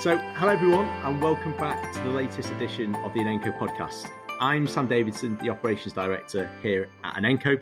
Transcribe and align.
So, 0.00 0.16
hello 0.16 0.50
everyone, 0.50 0.86
and 1.04 1.20
welcome 1.20 1.54
back 1.58 1.92
to 1.92 1.98
the 2.00 2.08
latest 2.08 2.50
edition 2.52 2.94
of 3.04 3.12
the 3.12 3.20
Inenco 3.20 3.54
podcast. 3.58 4.08
I'm 4.40 4.66
Sam 4.66 4.86
Davidson, 4.86 5.36
the 5.42 5.50
operations 5.50 5.92
director 5.92 6.50
here 6.62 6.88
at 7.04 7.16
Inenco. 7.16 7.60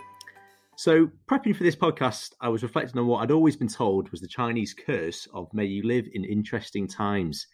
So, 0.77 1.11
prepping 1.27 1.57
for 1.57 1.65
this 1.65 1.75
podcast, 1.75 2.35
I 2.41 2.49
was 2.49 2.63
reflecting 2.63 2.97
on 3.01 3.09
what 3.09 3.25
I'd 3.25 3.33
always 3.33 3.57
been 3.57 3.67
told 3.67 4.13
was 4.13 4.21
the 4.21 4.29
Chinese 4.29 4.73
curse 4.73 5.27
of 5.35 5.53
may 5.53 5.65
you 5.65 5.83
live 5.83 6.07
in 6.15 6.25
interesting 6.25 6.87
times. 6.87 7.49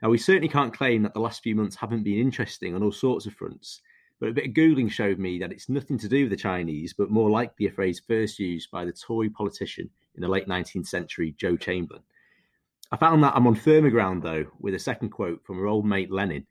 Now, 0.00 0.10
we 0.10 0.18
certainly 0.18 0.46
can't 0.46 0.72
claim 0.72 1.02
that 1.02 1.12
the 1.12 1.18
last 1.18 1.42
few 1.42 1.56
months 1.56 1.74
haven't 1.74 2.04
been 2.04 2.20
interesting 2.20 2.76
on 2.76 2.84
all 2.84 2.92
sorts 2.92 3.26
of 3.26 3.34
fronts, 3.34 3.80
but 4.20 4.28
a 4.28 4.32
bit 4.32 4.46
of 4.46 4.54
Googling 4.54 4.92
showed 4.92 5.18
me 5.18 5.40
that 5.40 5.50
it's 5.50 5.68
nothing 5.68 5.98
to 5.98 6.08
do 6.08 6.22
with 6.26 6.30
the 6.30 6.36
Chinese, 6.36 6.94
but 6.96 7.10
more 7.10 7.30
likely 7.30 7.66
a 7.66 7.72
phrase 7.72 8.00
first 8.06 8.38
used 8.38 8.70
by 8.70 8.84
the 8.84 8.92
Tory 8.92 9.28
politician 9.28 9.90
in 10.14 10.20
the 10.22 10.28
late 10.28 10.46
19th 10.46 10.86
century, 10.86 11.34
Joe 11.36 11.56
Chamberlain. 11.56 12.04
I 12.92 12.96
found 12.96 13.22
that 13.22 13.36
I'm 13.36 13.46
on 13.46 13.54
firmer 13.54 13.90
ground, 13.90 14.22
though, 14.22 14.46
with 14.58 14.74
a 14.74 14.78
second 14.78 15.10
quote 15.10 15.44
from 15.44 15.60
our 15.60 15.66
old 15.66 15.86
mate 15.86 16.10
Lenin. 16.10 16.46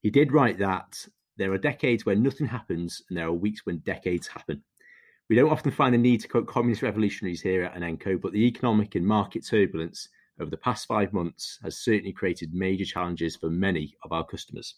He 0.00 0.10
did 0.10 0.32
write 0.32 0.58
that 0.58 1.06
there 1.36 1.52
are 1.52 1.58
decades 1.58 2.04
when 2.04 2.22
nothing 2.22 2.48
happens, 2.48 3.00
and 3.08 3.16
there 3.16 3.26
are 3.26 3.32
weeks 3.32 3.64
when 3.64 3.78
decades 3.78 4.26
happen. 4.26 4.62
We 5.30 5.36
don't 5.36 5.52
often 5.52 5.70
find 5.70 5.94
the 5.94 5.98
need 5.98 6.20
to 6.20 6.28
quote 6.28 6.48
communist 6.48 6.82
revolutionaries 6.82 7.40
here 7.40 7.62
at 7.62 7.74
Inenco, 7.74 8.20
but 8.20 8.32
the 8.32 8.44
economic 8.44 8.96
and 8.96 9.06
market 9.06 9.46
turbulence 9.46 10.08
over 10.40 10.50
the 10.50 10.56
past 10.56 10.86
five 10.86 11.12
months 11.12 11.60
has 11.62 11.78
certainly 11.78 12.12
created 12.12 12.52
major 12.52 12.84
challenges 12.84 13.36
for 13.36 13.48
many 13.48 13.94
of 14.02 14.10
our 14.10 14.26
customers. 14.26 14.74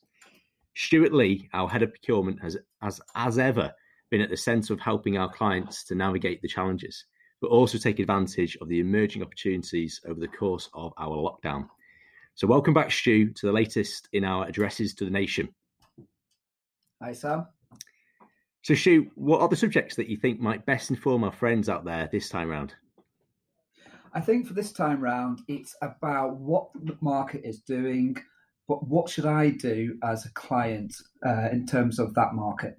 Stuart 0.75 1.15
Lea, 1.15 1.49
our 1.55 1.69
head 1.69 1.83
of 1.83 1.91
procurement, 1.91 2.43
has, 2.43 2.59
as, 2.83 3.01
as 3.15 3.39
ever, 3.39 3.73
been 4.11 4.21
at 4.21 4.29
the 4.29 4.37
centre 4.37 4.75
of 4.75 4.81
helping 4.81 5.17
our 5.17 5.33
clients 5.33 5.83
to 5.85 5.95
navigate 5.95 6.43
the 6.43 6.49
challenges 6.49 7.07
but 7.41 7.49
also 7.49 7.79
take 7.79 7.99
advantage 7.99 8.57
of 8.61 8.69
the 8.69 8.81
emerging 8.81 9.23
opportunities 9.23 10.01
over 10.07 10.19
the 10.19 10.29
course 10.29 10.69
of 10.75 10.93
our 10.99 11.17
lockdown. 11.17 11.69
So, 12.35 12.47
welcome 12.47 12.75
back, 12.75 12.91
Stu, 12.91 13.31
to 13.31 13.47
the 13.47 13.53
latest 13.53 14.09
in 14.13 14.25
our 14.25 14.47
addresses 14.47 14.95
to 14.95 15.05
the 15.05 15.11
nation. 15.11 15.49
Hi, 17.03 17.13
Sam. 17.13 17.47
So, 18.63 18.75
Stu, 18.75 19.11
what 19.15 19.41
are 19.41 19.49
the 19.49 19.57
subjects 19.57 19.97
that 19.97 20.09
you 20.09 20.17
think 20.17 20.41
might 20.41 20.67
best 20.67 20.91
inform 20.91 21.25
our 21.25 21.33
friends 21.33 21.69
out 21.69 21.85
there 21.85 22.09
this 22.11 22.29
time 22.29 22.49
round? 22.49 22.75
I 24.13 24.21
think 24.21 24.47
for 24.47 24.55
this 24.55 24.73
time 24.73 25.01
round, 25.01 25.43
it's 25.47 25.77
about 25.83 26.37
what 26.37 26.71
the 26.75 26.97
market 27.01 27.43
is 27.45 27.61
doing, 27.61 28.17
but 28.67 28.87
what 28.87 29.11
should 29.11 29.27
I 29.27 29.51
do 29.51 29.99
as 30.03 30.25
a 30.25 30.31
client 30.31 30.95
uh, 31.25 31.49
in 31.53 31.67
terms 31.67 31.99
of 31.99 32.15
that 32.15 32.35
market? 32.35 32.79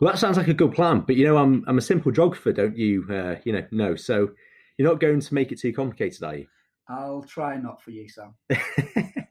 Well, 0.00 0.10
that 0.10 0.18
sounds 0.18 0.36
like 0.36 0.48
a 0.48 0.54
good 0.54 0.72
plan, 0.72 1.00
but 1.00 1.16
you 1.16 1.24
know, 1.24 1.36
I'm 1.36 1.64
I'm 1.66 1.78
a 1.78 1.82
simple 1.82 2.12
geographer, 2.12 2.52
don't 2.52 2.76
you? 2.76 3.06
Uh, 3.10 3.36
you 3.44 3.52
know, 3.52 3.66
no. 3.70 3.96
So 3.96 4.30
you're 4.76 4.88
not 4.88 5.00
going 5.00 5.20
to 5.20 5.34
make 5.34 5.52
it 5.52 5.60
too 5.60 5.72
complicated, 5.72 6.22
are 6.22 6.36
you? 6.36 6.46
I'll 6.88 7.22
try 7.22 7.56
not 7.56 7.82
for 7.82 7.90
you, 7.90 8.08
Sam. 8.08 8.34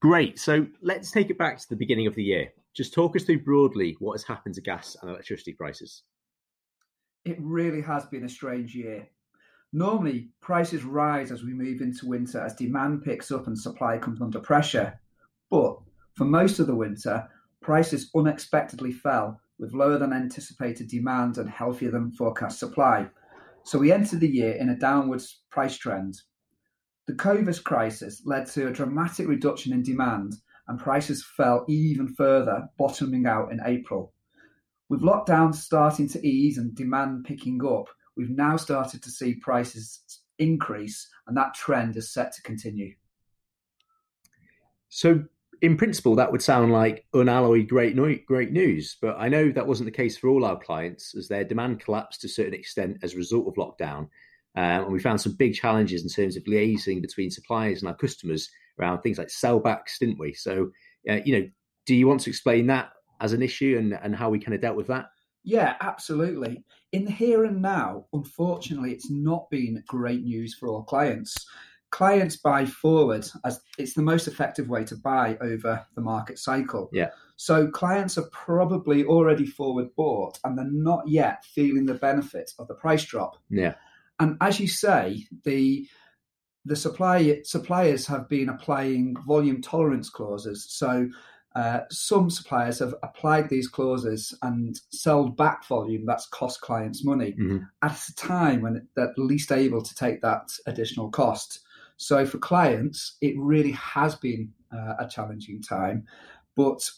Great. 0.00 0.38
So 0.38 0.66
let's 0.80 1.10
take 1.10 1.30
it 1.30 1.38
back 1.38 1.58
to 1.58 1.68
the 1.68 1.76
beginning 1.76 2.06
of 2.06 2.14
the 2.14 2.22
year. 2.22 2.52
Just 2.74 2.94
talk 2.94 3.16
us 3.16 3.24
through 3.24 3.42
broadly 3.42 3.96
what 3.98 4.14
has 4.14 4.24
happened 4.24 4.54
to 4.54 4.60
gas 4.60 4.96
and 5.00 5.10
electricity 5.10 5.52
prices. 5.52 6.02
It 7.24 7.36
really 7.40 7.82
has 7.82 8.06
been 8.06 8.24
a 8.24 8.28
strange 8.28 8.74
year. 8.74 9.08
Normally, 9.72 10.30
prices 10.40 10.84
rise 10.84 11.30
as 11.30 11.42
we 11.42 11.52
move 11.52 11.80
into 11.80 12.06
winter 12.06 12.40
as 12.40 12.54
demand 12.54 13.02
picks 13.04 13.30
up 13.30 13.46
and 13.48 13.58
supply 13.58 13.98
comes 13.98 14.22
under 14.22 14.40
pressure. 14.40 14.98
But 15.50 15.78
for 16.14 16.24
most 16.24 16.58
of 16.58 16.66
the 16.66 16.74
winter, 16.74 17.28
prices 17.60 18.10
unexpectedly 18.14 18.92
fell 18.92 19.40
with 19.58 19.74
lower 19.74 19.98
than 19.98 20.12
anticipated 20.12 20.88
demand 20.88 21.38
and 21.38 21.50
healthier 21.50 21.90
than 21.90 22.12
forecast 22.12 22.58
supply. 22.58 23.08
So 23.64 23.78
we 23.78 23.92
entered 23.92 24.20
the 24.20 24.28
year 24.28 24.52
in 24.52 24.70
a 24.70 24.76
downwards 24.76 25.42
price 25.50 25.76
trend. 25.76 26.20
The 27.06 27.14
COVID 27.14 27.64
crisis 27.64 28.22
led 28.24 28.46
to 28.48 28.68
a 28.68 28.72
dramatic 28.72 29.26
reduction 29.26 29.72
in 29.72 29.82
demand 29.82 30.34
and 30.68 30.78
prices 30.78 31.24
fell 31.36 31.64
even 31.68 32.14
further, 32.14 32.68
bottoming 32.78 33.26
out 33.26 33.50
in 33.50 33.60
April. 33.64 34.12
With 34.88 35.02
lockdowns 35.02 35.56
starting 35.56 36.08
to 36.10 36.26
ease 36.26 36.58
and 36.58 36.74
demand 36.74 37.24
picking 37.24 37.64
up, 37.66 37.88
we've 38.16 38.30
now 38.30 38.56
started 38.56 39.02
to 39.02 39.10
see 39.10 39.34
prices 39.34 40.00
increase 40.38 41.08
and 41.26 41.36
that 41.36 41.54
trend 41.54 41.96
is 41.96 42.12
set 42.12 42.32
to 42.34 42.42
continue. 42.42 42.94
So 44.88 45.24
in 45.60 45.76
principle, 45.76 46.14
that 46.16 46.30
would 46.30 46.42
sound 46.42 46.72
like 46.72 47.04
unalloyed 47.14 47.68
great 47.68 47.96
no- 47.96 48.18
great 48.26 48.52
news, 48.52 48.96
but 49.00 49.16
I 49.18 49.28
know 49.28 49.50
that 49.50 49.66
wasn't 49.66 49.86
the 49.86 49.96
case 49.96 50.16
for 50.16 50.28
all 50.28 50.44
our 50.44 50.58
clients, 50.58 51.14
as 51.16 51.28
their 51.28 51.44
demand 51.44 51.80
collapsed 51.80 52.20
to 52.22 52.26
a 52.26 52.30
certain 52.30 52.54
extent 52.54 52.98
as 53.02 53.14
a 53.14 53.16
result 53.16 53.48
of 53.48 53.54
lockdown, 53.54 54.08
um, 54.56 54.84
and 54.84 54.92
we 54.92 55.00
found 55.00 55.20
some 55.20 55.34
big 55.34 55.54
challenges 55.54 56.02
in 56.02 56.08
terms 56.08 56.36
of 56.36 56.44
liaising 56.44 57.02
between 57.02 57.30
suppliers 57.30 57.80
and 57.80 57.88
our 57.88 57.96
customers 57.96 58.50
around 58.78 59.00
things 59.00 59.18
like 59.18 59.28
sellbacks, 59.28 59.98
didn't 59.98 60.18
we? 60.18 60.32
So, 60.32 60.70
uh, 61.08 61.20
you 61.24 61.38
know, 61.38 61.48
do 61.86 61.94
you 61.94 62.06
want 62.06 62.20
to 62.20 62.30
explain 62.30 62.66
that 62.68 62.90
as 63.20 63.32
an 63.32 63.42
issue 63.42 63.76
and 63.78 63.98
and 64.02 64.14
how 64.14 64.30
we 64.30 64.38
kind 64.38 64.54
of 64.54 64.60
dealt 64.60 64.76
with 64.76 64.88
that? 64.88 65.06
Yeah, 65.44 65.76
absolutely. 65.80 66.62
In 66.92 67.04
the 67.04 67.10
here 67.10 67.44
and 67.44 67.62
now, 67.62 68.06
unfortunately, 68.12 68.92
it's 68.92 69.10
not 69.10 69.48
been 69.50 69.82
great 69.86 70.22
news 70.22 70.54
for 70.54 70.68
all 70.68 70.82
clients 70.82 71.46
clients 71.90 72.36
buy 72.36 72.66
forward 72.66 73.26
as 73.44 73.60
it's 73.78 73.94
the 73.94 74.02
most 74.02 74.28
effective 74.28 74.68
way 74.68 74.84
to 74.84 74.96
buy 74.96 75.36
over 75.40 75.84
the 75.94 76.00
market 76.00 76.38
cycle. 76.38 76.90
Yeah. 76.92 77.10
So 77.36 77.68
clients 77.68 78.18
are 78.18 78.28
probably 78.30 79.04
already 79.04 79.46
forward 79.46 79.94
bought 79.96 80.38
and 80.44 80.58
they're 80.58 80.70
not 80.70 81.08
yet 81.08 81.44
feeling 81.44 81.86
the 81.86 81.94
benefit 81.94 82.52
of 82.58 82.68
the 82.68 82.74
price 82.74 83.04
drop. 83.04 83.36
Yeah. 83.48 83.74
And 84.18 84.36
as 84.40 84.60
you 84.60 84.68
say, 84.68 85.26
the 85.44 85.86
the 86.64 86.76
supply 86.76 87.40
suppliers 87.44 88.06
have 88.06 88.28
been 88.28 88.48
applying 88.48 89.16
volume 89.26 89.62
tolerance 89.62 90.10
clauses. 90.10 90.66
So 90.68 91.08
uh, 91.54 91.80
some 91.90 92.28
suppliers 92.28 92.80
have 92.80 92.94
applied 93.02 93.48
these 93.48 93.68
clauses 93.68 94.36
and 94.42 94.78
sold 94.90 95.36
back 95.36 95.66
volume 95.66 96.04
that's 96.04 96.26
cost 96.26 96.60
clients 96.60 97.04
money 97.04 97.32
mm-hmm. 97.32 97.58
at 97.82 97.98
a 98.08 98.14
time 98.16 98.60
when 98.60 98.86
they're 98.94 99.14
least 99.16 99.50
able 99.50 99.82
to 99.82 99.94
take 99.94 100.20
that 100.20 100.50
additional 100.66 101.10
cost. 101.10 101.60
So 101.98 102.24
for 102.24 102.38
clients, 102.38 103.16
it 103.20 103.34
really 103.36 103.72
has 103.72 104.14
been 104.14 104.52
uh, 104.72 104.94
a 105.00 105.08
challenging 105.08 105.60
time, 105.60 106.06
but 106.56 106.88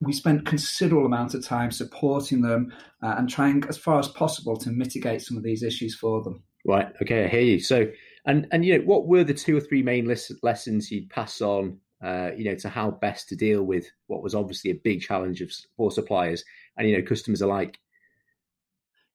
we 0.00 0.12
spent 0.12 0.46
considerable 0.46 1.06
amount 1.06 1.34
of 1.34 1.44
time 1.44 1.70
supporting 1.70 2.40
them 2.40 2.72
uh, 3.02 3.14
and 3.18 3.28
trying 3.28 3.62
as 3.68 3.76
far 3.76 3.98
as 3.98 4.08
possible 4.08 4.56
to 4.56 4.70
mitigate 4.70 5.22
some 5.22 5.36
of 5.36 5.42
these 5.42 5.62
issues 5.62 5.94
for 5.94 6.22
them. 6.22 6.42
Right. 6.64 6.88
Okay. 7.02 7.24
I 7.24 7.28
hear 7.28 7.40
you. 7.40 7.60
So, 7.60 7.86
and 8.24 8.46
and 8.50 8.64
you 8.64 8.78
know, 8.78 8.84
what 8.84 9.06
were 9.06 9.24
the 9.24 9.34
two 9.34 9.56
or 9.56 9.60
three 9.60 9.82
main 9.82 10.06
lessons 10.42 10.90
you'd 10.90 11.10
pass 11.10 11.40
on? 11.40 11.78
Uh, 12.02 12.30
you 12.36 12.44
know, 12.44 12.54
to 12.54 12.68
how 12.68 12.92
best 12.92 13.28
to 13.28 13.36
deal 13.36 13.64
with 13.64 13.90
what 14.06 14.22
was 14.22 14.34
obviously 14.34 14.70
a 14.70 14.80
big 14.84 15.00
challenge 15.00 15.40
of 15.40 15.50
for 15.76 15.90
suppliers 15.90 16.44
and 16.76 16.88
you 16.88 16.96
know 16.96 17.02
customers 17.02 17.42
alike. 17.42 17.78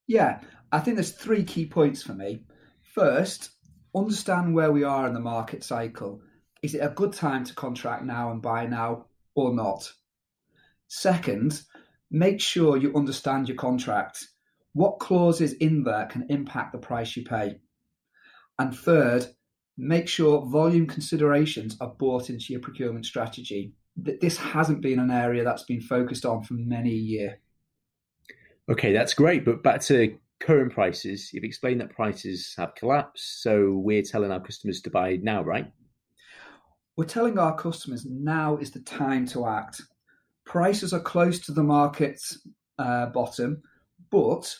Yeah, 0.05 0.41
I 0.71 0.79
think 0.79 0.97
there's 0.97 1.11
three 1.11 1.43
key 1.43 1.65
points 1.65 2.03
for 2.03 2.13
me. 2.13 2.43
First, 2.93 3.51
understand 3.95 4.53
where 4.53 4.71
we 4.71 4.83
are 4.83 5.07
in 5.07 5.13
the 5.13 5.19
market 5.19 5.63
cycle. 5.63 6.21
Is 6.61 6.75
it 6.75 6.79
a 6.79 6.89
good 6.89 7.13
time 7.13 7.43
to 7.45 7.53
contract 7.53 8.03
now 8.03 8.31
and 8.31 8.41
buy 8.41 8.65
now 8.65 9.05
or 9.35 9.53
not? 9.53 9.91
Second, 10.87 11.61
make 12.11 12.39
sure 12.39 12.77
you 12.77 12.95
understand 12.95 13.47
your 13.47 13.57
contract. 13.57 14.25
What 14.73 14.99
clauses 14.99 15.53
in 15.53 15.83
there 15.83 16.05
can 16.05 16.25
impact 16.29 16.71
the 16.71 16.79
price 16.79 17.15
you 17.15 17.23
pay? 17.23 17.59
And 18.59 18.75
third, 18.75 19.27
make 19.77 20.07
sure 20.07 20.45
volume 20.45 20.87
considerations 20.87 21.77
are 21.81 21.89
brought 21.89 22.29
into 22.29 22.53
your 22.53 22.61
procurement 22.61 23.05
strategy. 23.05 23.73
This 23.95 24.37
hasn't 24.37 24.81
been 24.81 24.99
an 24.99 25.11
area 25.11 25.43
that's 25.43 25.63
been 25.63 25.81
focused 25.81 26.25
on 26.25 26.43
for 26.43 26.53
many 26.53 26.91
a 26.91 26.95
year. 26.95 27.39
Okay, 28.69 28.93
that's 28.93 29.13
great. 29.13 29.45
But 29.45 29.61
back 29.61 29.81
to 29.81 30.17
current 30.43 30.73
prices, 30.73 31.31
you've 31.31 31.45
explained 31.45 31.79
that 31.81 31.95
prices 31.95 32.53
have 32.57 32.75
collapsed. 32.75 33.41
So 33.41 33.71
we're 33.71 34.03
telling 34.03 34.31
our 34.31 34.41
customers 34.41 34.81
to 34.81 34.89
buy 34.89 35.17
now, 35.21 35.41
right? 35.41 35.71
We're 36.97 37.05
telling 37.05 37.39
our 37.39 37.55
customers 37.55 38.05
now 38.05 38.57
is 38.57 38.71
the 38.71 38.81
time 38.81 39.25
to 39.27 39.47
act. 39.47 39.81
Prices 40.45 40.93
are 40.93 40.99
close 40.99 41.39
to 41.45 41.53
the 41.53 41.63
market's 41.63 42.45
uh, 42.77 43.07
bottom, 43.07 43.63
but 44.11 44.53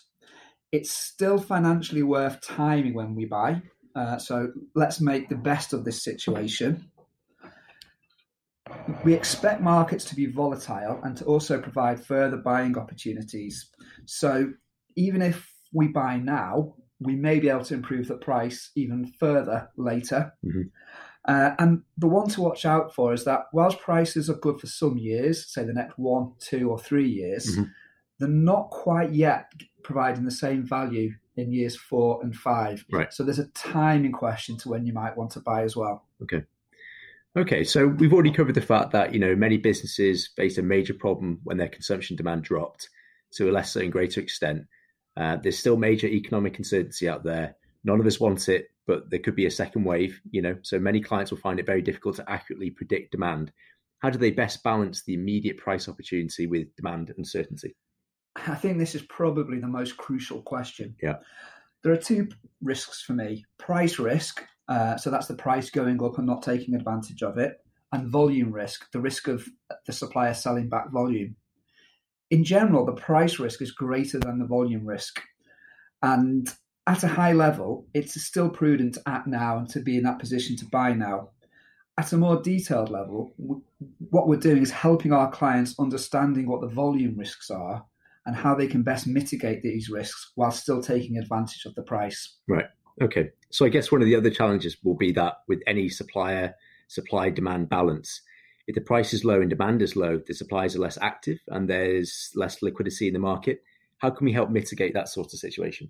it's 0.72 0.92
still 0.92 1.38
financially 1.38 2.02
worth 2.02 2.42
timing 2.42 2.94
when 2.94 3.14
we 3.14 3.26
buy. 3.26 3.62
Uh, 3.96 4.18
so 4.18 4.52
let's 4.74 5.02
make 5.02 5.30
the 5.30 5.36
best 5.36 5.74
of 5.74 5.84
this 5.84 6.02
situation. 6.02 6.90
We 9.04 9.14
expect 9.14 9.62
markets 9.62 10.06
to 10.06 10.16
be 10.16 10.26
volatile 10.26 11.02
and 11.04 11.18
to 11.18 11.26
also 11.26 11.62
provide 11.62 12.04
further 12.04 12.38
buying 12.38 12.78
opportunities. 12.78 13.70
So 14.06 14.54
even 14.96 15.22
if 15.22 15.53
we 15.74 15.88
buy 15.88 16.18
now, 16.18 16.76
we 17.00 17.16
may 17.16 17.40
be 17.40 17.50
able 17.50 17.66
to 17.66 17.74
improve 17.74 18.08
the 18.08 18.16
price 18.16 18.72
even 18.76 19.06
further 19.20 19.70
later. 19.76 20.34
Mm-hmm. 20.46 20.62
Uh, 21.26 21.52
and 21.58 21.82
the 21.98 22.08
one 22.08 22.28
to 22.30 22.42
watch 22.42 22.66
out 22.66 22.94
for 22.94 23.14
is 23.14 23.24
that 23.26 23.46
whilst 23.54 23.80
prices 23.80 24.30
are 24.30 24.36
good 24.36 24.60
for 24.60 24.68
some 24.68 24.98
years, 24.98 25.46
say 25.48 25.64
the 25.64 25.74
next 25.74 25.98
one, 25.98 26.34
two, 26.40 26.70
or 26.70 26.78
three 26.78 27.10
years, 27.10 27.52
mm-hmm. 27.52 27.64
they're 28.20 28.30
not 28.30 28.70
quite 28.70 29.12
yet 29.12 29.52
providing 29.84 30.26
the 30.26 30.32
same 30.32 30.64
value 30.64 31.14
in 31.36 31.52
years 31.52 31.76
four 31.76 32.22
and 32.22 32.36
five. 32.36 32.86
Right. 32.92 33.12
So 33.14 33.24
there's 33.24 33.40
a 33.40 33.48
timing 33.48 34.12
question 34.12 34.58
to 34.60 34.70
when 34.70 34.86
you 34.86 34.94
might 34.94 35.18
want 35.18 35.32
to 35.32 35.40
buy 35.40 35.64
as 35.64 35.76
well. 35.76 36.06
Okay. 36.22 36.44
Okay, 37.36 37.64
so 37.64 37.88
we've 37.88 38.14
already 38.14 38.32
covered 38.32 38.54
the 38.54 38.62
fact 38.62 38.92
that 38.92 39.12
you 39.12 39.20
know 39.20 39.36
many 39.36 39.58
businesses 39.58 40.30
faced 40.36 40.60
a 40.60 40.62
major 40.62 40.94
problem 40.94 41.40
when 41.44 41.58
their 41.58 41.68
consumption 41.68 42.16
demand 42.16 42.44
dropped 42.44 42.90
to 43.32 43.50
a 43.50 43.52
lesser 43.52 43.82
and 43.82 43.92
greater 43.92 44.22
extent. 44.22 44.68
Uh, 45.16 45.38
there's 45.38 45.60
still 45.60 45.78
major 45.78 46.08
economic 46.08 46.58
uncertainty 46.58 47.08
out 47.08 47.24
there. 47.24 47.56
None 47.84 48.00
of 48.00 48.06
us 48.06 48.20
want 48.20 48.50
it, 48.50 48.68
but 48.88 49.10
there 49.10 49.20
could 49.20 49.36
be 49.36 49.46
a 49.46 49.52
second 49.52 49.84
wave. 49.84 50.20
You 50.32 50.42
know, 50.42 50.58
so 50.62 50.80
many 50.80 51.02
clients 51.02 51.32
will 51.32 51.38
find 51.38 51.60
it 51.60 51.66
very 51.66 51.82
difficult 51.82 52.16
to 52.18 52.30
accurately 52.30 52.72
predict 52.72 53.12
demand. 53.12 53.52
How 54.00 54.10
do 54.10 54.18
they 54.18 54.32
best 54.32 54.64
balance 54.64 55.04
the 55.04 55.14
immediate 55.14 55.58
price 55.58 55.88
opportunity 55.88 56.48
with 56.48 56.76
demand 56.76 57.14
uncertainty? 57.18 57.76
I 58.36 58.56
think 58.56 58.78
this 58.78 58.96
is 58.96 59.04
probably 59.04 59.60
the 59.60 59.68
most 59.68 59.98
crucial 59.98 60.42
question. 60.42 60.96
Yeah. 61.02 61.18
There 61.84 61.94
are 61.94 61.98
two 61.98 62.30
risks 62.62 63.02
for 63.02 63.14
me 63.14 63.46
price 63.58 64.00
risk, 64.00 64.44
uh, 64.68 64.98
so 64.98 65.12
that's 65.12 65.28
the 65.28 65.36
price 65.36 65.70
going 65.70 66.04
up 66.04 66.18
and 66.18 66.28
not 66.28 66.42
taking 66.42 66.76
advantage 66.76 67.22
of 67.22 67.38
it, 67.38 67.58
and 67.92 68.08
volume 68.08 68.52
risk, 68.52 68.92
the 68.92 69.02
risk 69.02 69.28
of 69.28 69.48
the 69.86 69.94
supplier 69.94 70.34
selling 70.34 70.70
back 70.70 70.92
volume. 70.92 71.36
In 72.34 72.44
general, 72.44 72.84
the 72.84 72.94
price 72.94 73.38
risk 73.38 73.62
is 73.62 73.72
greater 73.72 74.18
than 74.18 74.40
the 74.40 74.48
volume 74.48 74.88
risk. 74.88 75.22
And 76.02 76.50
at 76.88 77.04
a 77.04 77.08
high 77.08 77.34
level, 77.34 77.86
it's 77.94 78.20
still 78.20 78.50
prudent 78.50 78.96
to 78.96 79.04
act 79.06 79.28
now 79.28 79.60
and 79.60 79.70
to 79.70 79.80
be 79.82 79.98
in 79.98 80.04
that 80.06 80.18
position 80.18 80.56
to 80.58 80.66
buy 80.66 80.94
now. 80.94 81.30
At 82.00 82.12
a 82.12 82.18
more 82.18 82.42
detailed 82.42 82.90
level, 82.90 83.36
what 84.10 84.28
we're 84.28 84.40
doing 84.40 84.64
is 84.64 84.72
helping 84.72 85.14
our 85.14 85.30
clients 85.30 85.76
understanding 85.78 86.48
what 86.48 86.62
the 86.62 86.74
volume 86.74 87.16
risks 87.20 87.52
are 87.52 87.86
and 88.26 88.36
how 88.36 88.56
they 88.56 88.66
can 88.66 88.82
best 88.82 89.06
mitigate 89.06 89.62
these 89.62 89.92
risks 89.92 90.32
while 90.34 90.50
still 90.50 90.82
taking 90.82 91.20
advantage 91.20 91.66
of 91.66 91.76
the 91.76 91.84
price. 91.84 92.40
Right. 92.48 92.66
Okay. 93.00 93.30
So 93.52 93.64
I 93.64 93.70
guess 93.70 93.92
one 93.92 94.02
of 94.02 94.08
the 94.08 94.16
other 94.16 94.32
challenges 94.32 94.76
will 94.84 94.98
be 94.98 95.12
that 95.12 95.36
with 95.48 95.62
any 95.68 95.88
supplier 95.88 96.56
supply 96.88 97.30
demand 97.30 97.70
balance, 97.70 98.24
if 98.68 98.76
the 98.76 98.82
price 98.82 99.14
is 99.14 99.26
low 99.26 99.42
and 99.42 99.50
demand 99.50 99.82
is 99.82 99.96
low, 99.96 100.22
the 100.26 100.34
suppliers 100.34 100.76
are 100.76 100.80
less 100.80 100.98
active 101.02 101.40
and 101.48 101.70
there's 101.70 102.32
less 102.36 102.62
liquidity 102.62 103.08
in 103.08 103.14
the 103.14 103.20
market. 103.20 103.62
How 103.98 104.10
can 104.10 104.26
we 104.26 104.34
help 104.34 104.50
mitigate 104.50 104.94
that 104.94 105.10
sort 105.10 105.34
of 105.34 105.40
situation? 105.40 105.90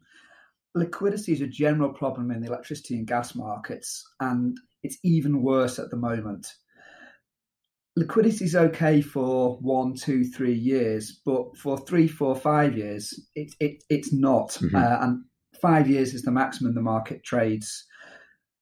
Liquidity 0.76 1.34
is 1.34 1.42
a 1.42 1.48
general 1.48 1.94
problem 1.94 2.32
in 2.32 2.42
the 2.42 2.48
electricity 2.48 2.96
and 2.96 3.08
gas 3.08 3.36
markets, 3.36 4.04
and 4.20 4.58
it's 4.82 4.98
even 5.04 5.44
worse 5.44 5.78
at 5.78 5.92
the 5.92 5.98
moment 5.98 6.48
liquidity 7.96 8.46
is 8.46 8.56
okay 8.56 9.02
for 9.02 9.58
one, 9.58 9.94
two, 9.94 10.24
three 10.26 10.54
years, 10.54 11.20
but 11.26 11.56
for 11.58 11.78
three, 11.78 12.08
four, 12.08 12.36
five 12.36 12.78
years, 12.78 13.20
it, 13.36 13.54
it 13.60 13.84
it's 13.90 14.12
not. 14.14 14.50
Mm-hmm. 14.50 14.76
Uh, 14.76 14.98
and 15.02 15.24
five 15.62 15.88
years 15.88 16.14
is 16.14 16.24
the 16.24 16.32
maximum 16.32 16.74
the 16.74 16.82
market 16.82 17.24
trades. 17.24 17.86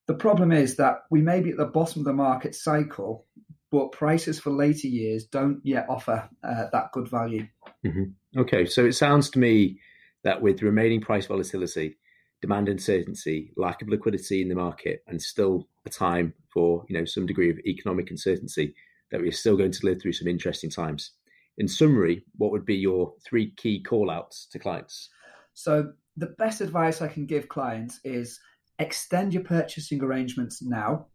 The 0.07 0.13
problem 0.15 0.51
is 0.51 0.75
that 0.75 1.03
we 1.09 1.21
may 1.21 1.39
be 1.39 1.51
at 1.51 1.57
the 1.57 1.65
bottom 1.65 2.01
of 2.01 2.05
the 2.05 2.13
market 2.13 2.55
cycle, 2.55 3.25
but 3.71 3.91
prices 3.93 4.39
for 4.39 4.51
later 4.51 4.87
years 4.87 5.25
don't 5.25 5.61
yet 5.63 5.85
offer 5.89 6.29
uh, 6.43 6.65
that 6.71 6.91
good 6.91 7.07
value. 7.07 7.47
Mm-hmm. 7.85 8.39
Okay, 8.41 8.65
so 8.65 8.85
it 8.85 8.93
sounds 8.93 9.29
to 9.31 9.39
me 9.39 9.79
that 10.23 10.41
with 10.41 10.61
remaining 10.61 11.01
price 11.01 11.25
volatility, 11.25 11.97
demand 12.41 12.69
uncertainty, 12.69 13.53
lack 13.55 13.81
of 13.81 13.89
liquidity 13.89 14.41
in 14.41 14.49
the 14.49 14.55
market, 14.55 15.03
and 15.07 15.21
still 15.21 15.67
a 15.85 15.89
time 15.89 16.33
for 16.53 16.85
you 16.89 16.97
know 16.97 17.05
some 17.05 17.25
degree 17.25 17.49
of 17.49 17.59
economic 17.59 18.11
uncertainty, 18.11 18.75
that 19.09 19.21
we're 19.21 19.31
still 19.31 19.57
going 19.57 19.71
to 19.71 19.85
live 19.85 20.01
through 20.01 20.13
some 20.13 20.27
interesting 20.27 20.69
times. 20.69 21.11
In 21.57 21.67
summary, 21.67 22.25
what 22.37 22.51
would 22.51 22.65
be 22.65 22.75
your 22.75 23.13
three 23.25 23.53
key 23.55 23.81
call 23.81 24.09
outs 24.09 24.47
to 24.51 24.59
clients? 24.59 25.09
So, 25.53 25.93
the 26.17 26.27
best 26.37 26.61
advice 26.61 27.01
I 27.01 27.07
can 27.07 27.25
give 27.25 27.47
clients 27.47 27.99
is 28.03 28.39
extend 28.79 29.33
your 29.33 29.43
purchasing 29.43 30.01
arrangements 30.01 30.61
now. 30.61 31.07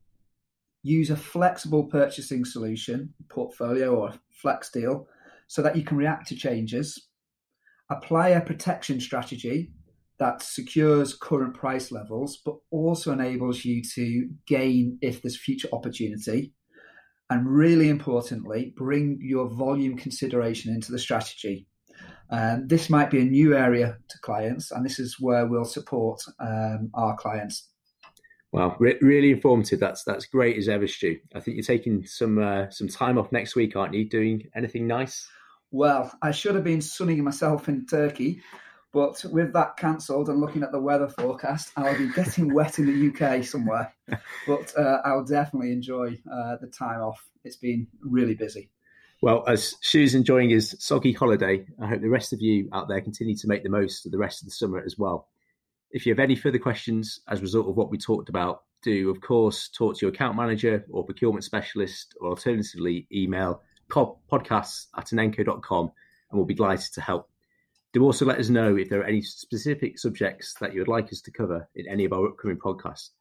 Use 0.87 1.11
a 1.11 1.17
flexible 1.17 1.85
purchasing 1.85 2.45
solution, 2.45 3.13
portfolio 3.29 3.95
or 3.95 4.15
flex 4.31 4.71
deal, 4.71 5.09
so 5.49 5.63
that 5.63 5.77
you 5.77 5.85
can 5.85 5.97
react 5.97 6.29
to 6.29 6.37
changes. 6.37 7.09
Apply 7.91 8.29
a 8.29 8.41
protection 8.41 9.01
strategy 9.01 9.73
that 10.19 10.43
secures 10.43 11.15
current 11.15 11.55
price 11.55 11.91
levels, 11.91 12.41
but 12.45 12.55
also 12.71 13.13
enables 13.13 13.65
you 13.65 13.83
to 13.95 14.29
gain 14.47 14.99
if 15.03 15.23
there's 15.23 15.37
future 15.39 15.69
opportunity 15.73 16.53
and 17.31 17.49
really 17.49 17.89
importantly, 17.89 18.73
bring 18.77 19.19
your 19.21 19.49
volume 19.49 19.97
consideration 19.97 20.73
into 20.73 20.93
the 20.93 20.99
strategy. 20.99 21.67
Um, 22.31 22.67
this 22.69 22.89
might 22.89 23.11
be 23.11 23.21
a 23.21 23.25
new 23.25 23.57
area 23.57 23.99
to 24.09 24.19
clients, 24.21 24.71
and 24.71 24.85
this 24.85 24.99
is 24.99 25.17
where 25.19 25.47
we'll 25.47 25.65
support 25.65 26.21
um, 26.41 26.91
our 26.95 27.17
clients. 27.17 27.69
Well, 28.53 28.77
re- 28.79 28.99
really 29.01 29.33
informative. 29.33 29.81
That's 29.81 30.05
that's 30.05 30.27
great 30.27 30.57
as 30.57 30.69
ever, 30.69 30.87
Stu. 30.87 31.19
I 31.35 31.41
think 31.41 31.57
you're 31.57 31.65
taking 31.65 32.07
some 32.07 32.39
uh, 32.39 32.71
some 32.71 32.89
time 32.89 33.19
off 33.19 33.33
next 33.33 33.57
week, 33.57 33.77
aren't 33.77 33.95
you? 33.95 34.09
Doing 34.09 34.45
anything 34.55 34.87
nice? 34.87 35.29
Well, 35.71 36.13
I 36.23 36.31
should 36.31 36.55
have 36.55 36.65
been 36.65 36.81
sunning 36.81 37.23
myself 37.25 37.69
in 37.69 37.87
Turkey, 37.87 38.41
but 38.93 39.25
with 39.31 39.53
that 39.53 39.77
cancelled 39.77 40.29
and 40.29 40.41
looking 40.41 40.63
at 40.63 40.73
the 40.73 40.81
weather 40.81 41.09
forecast, 41.09 41.73
I'll 41.77 41.99
be 41.99 42.13
getting 42.13 42.55
wet 42.55 42.79
in 42.79 42.87
the 42.87 43.09
UK 43.09 43.45
somewhere. 43.45 43.93
But 44.47 44.73
uh, 44.79 45.01
I'll 45.05 45.25
definitely 45.25 45.73
enjoy 45.73 46.19
uh, 46.33 46.57
the 46.61 46.69
time 46.69 47.01
off. 47.01 47.21
It's 47.45 47.57
been 47.57 47.89
really 48.01 48.35
busy. 48.35 48.71
Well, 49.23 49.45
as 49.49 49.75
Stu's 49.81 50.15
enjoying 50.15 50.51
his 50.51 50.77
soggy 50.79 51.13
holiday, 51.13 51.67
I 51.83 51.87
hope 51.89 52.01
the 52.01 52.09
rest 52.09 52.33
of 52.33 52.41
you 52.41 52.69
out 52.73 52.89
there 52.89 53.01
continue 53.01 53.35
to 53.37 53.49
make 53.49 53.65
the 53.65 53.69
most 53.69 54.07
of 54.07 54.13
the 54.13 54.19
rest 54.19 54.43
of 54.43 54.47
the 54.47 54.53
summer 54.53 54.83
as 54.85 54.97
well. 54.97 55.29
If 55.97 56.05
you 56.05 56.13
have 56.13 56.21
any 56.21 56.37
further 56.37 56.59
questions 56.59 57.21
as 57.27 57.39
a 57.39 57.43
result 57.43 57.71
of 57.71 57.75
what 57.75 57.91
we 57.91 57.97
talked 57.97 58.29
about, 58.29 58.65
do 58.83 59.09
of 59.09 59.23
course 59.23 59.71
talk 59.71 59.97
to 59.97 60.05
your 60.05 60.15
account 60.15 60.37
manager 60.37 60.85
or 60.91 61.07
procurement 61.07 61.43
specialist, 61.43 62.15
or 62.21 62.29
alternatively 62.29 63.07
email 63.11 63.63
podcasts 63.91 64.89
at 64.95 65.07
inenco.com 65.07 65.87
and 65.87 66.39
we'll 66.39 66.45
be 66.45 66.53
delighted 66.53 66.93
to 66.93 67.01
help. 67.01 67.31
Do 67.95 68.05
also 68.05 68.27
let 68.27 68.39
us 68.39 68.51
know 68.51 68.77
if 68.77 68.91
there 68.91 69.01
are 69.01 69.05
any 69.05 69.23
specific 69.23 69.99
subjects 69.99 70.53
that 70.61 70.75
you 70.75 70.81
would 70.81 70.89
like 70.89 71.11
us 71.15 71.23
to 71.23 71.31
cover 71.31 71.67
in 71.77 71.89
any 71.89 72.05
of 72.05 72.13
our 72.13 72.29
upcoming 72.29 72.59
podcasts. 72.59 73.13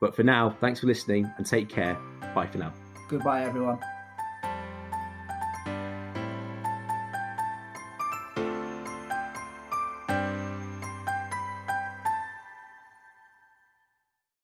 But 0.00 0.16
for 0.16 0.24
now, 0.24 0.56
thanks 0.60 0.80
for 0.80 0.88
listening 0.88 1.30
and 1.36 1.46
take 1.46 1.68
care. 1.68 1.96
Bye 2.34 2.48
for 2.48 2.58
now. 2.58 2.74
Goodbye, 3.08 3.44
everyone. 3.44 3.78